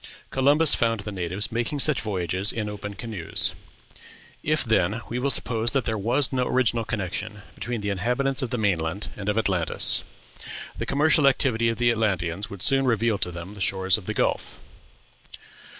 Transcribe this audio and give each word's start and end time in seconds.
Columbus 0.31 0.73
found 0.73 1.01
the 1.01 1.11
natives 1.11 1.51
making 1.51 1.79
such 1.79 2.01
voyages 2.01 2.51
in 2.51 2.67
open 2.67 2.95
canoes. 2.95 3.53
If, 4.41 4.63
then, 4.63 5.01
we 5.09 5.19
will 5.19 5.29
suppose 5.29 5.73
that 5.73 5.85
there 5.85 5.95
was 5.95 6.33
no 6.33 6.47
original 6.47 6.83
connection 6.83 7.43
between 7.53 7.81
the 7.81 7.89
inhabitants 7.91 8.41
of 8.41 8.49
the 8.49 8.57
main 8.57 8.79
land 8.79 9.11
and 9.15 9.29
of 9.29 9.37
Atlantis, 9.37 10.03
the 10.75 10.87
commercial 10.87 11.27
activity 11.27 11.69
of 11.69 11.77
the 11.77 11.91
Atlanteans 11.91 12.49
would 12.49 12.63
soon 12.63 12.85
reveal 12.85 13.19
to 13.19 13.29
them 13.29 13.53
the 13.53 13.61
shores 13.61 13.95
of 13.95 14.07
the 14.07 14.15
Gulf. 14.15 14.57